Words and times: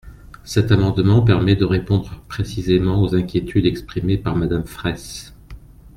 Cet 0.43 0.71
amendement 0.71 1.21
permet 1.21 1.55
de 1.55 1.63
répondre 1.63 2.23
précisément 2.27 3.03
aux 3.03 3.13
inquiétudes 3.13 3.67
exprimées 3.67 4.17
par 4.17 4.35
Madame 4.35 4.65
Fraysse. 4.65 5.35